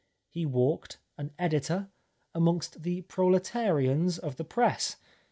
[0.31, 1.91] He walked, an editor,
[2.33, 4.95] amongst the proletarians of the press.